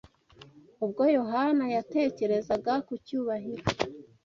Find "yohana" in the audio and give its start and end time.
1.17-1.65